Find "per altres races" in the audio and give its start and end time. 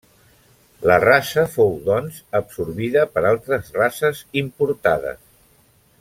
3.17-4.23